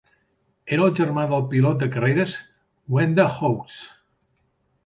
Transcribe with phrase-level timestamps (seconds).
[0.77, 2.39] Era el germà del pilot de carreres
[2.95, 3.79] Gwenda Hawkes.